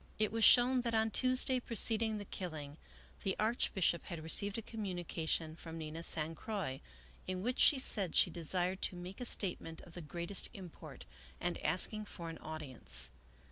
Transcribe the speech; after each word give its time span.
It 0.17 0.31
was 0.31 0.43
shown 0.43 0.81
that 0.81 0.95
on 0.95 1.11
Tuesday 1.11 1.59
preceding 1.59 2.17
the 2.17 2.25
killing 2.25 2.77
the 3.21 3.35
Archbishop 3.37 4.05
had 4.05 4.23
received 4.23 4.57
a 4.57 4.63
communication 4.63 5.55
from 5.55 5.77
Nina 5.77 6.01
San 6.01 6.33
Croix, 6.33 6.81
in 7.27 7.43
which 7.43 7.59
she 7.59 7.77
said 7.77 8.15
she 8.15 8.31
desired 8.31 8.81
to 8.81 8.95
make 8.95 9.21
a 9.21 9.27
statement 9.27 9.79
of 9.81 9.93
the 9.93 10.01
greatest 10.01 10.49
import, 10.55 11.05
and 11.39 11.59
asking 11.63 12.05
for 12.05 12.29
an 12.29 12.39
audience. 12.39 13.11